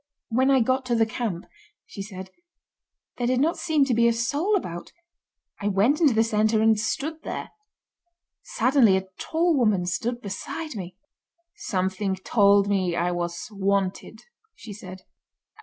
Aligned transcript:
"When 0.29 0.49
I 0.49 0.61
got 0.61 0.83
to 0.87 0.95
the 0.95 1.05
camp," 1.05 1.45
she 1.85 2.01
said, 2.01 2.31
"there 3.19 3.27
did 3.27 3.39
not 3.39 3.55
seem 3.59 3.85
to 3.85 3.93
be 3.93 4.07
a 4.07 4.13
soul 4.13 4.55
about, 4.55 4.91
I 5.61 5.67
went 5.67 6.01
into 6.01 6.15
the 6.15 6.23
centre 6.23 6.59
and 6.59 6.79
stood 6.79 7.21
there. 7.21 7.51
Suddenly 8.41 8.97
a 8.97 9.09
tall 9.19 9.55
woman 9.55 9.85
stood 9.85 10.19
beside 10.19 10.75
me. 10.75 10.95
'Something 11.55 12.15
told 12.15 12.67
me 12.67 12.95
I 12.95 13.11
was 13.11 13.49
wanted!' 13.51 14.23
she 14.55 14.73
said. 14.73 15.03